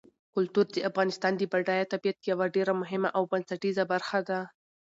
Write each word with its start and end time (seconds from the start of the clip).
کلتور 0.33 0.65
د 0.75 0.77
افغانستان 0.89 1.33
د 1.37 1.41
بډایه 1.51 1.85
طبیعت 1.93 2.17
یوه 2.31 2.45
ډېره 2.55 2.73
مهمه 2.81 3.09
او 3.17 3.23
بنسټیزه 3.31 3.83
برخه 3.93 4.19
ده. 4.29 4.39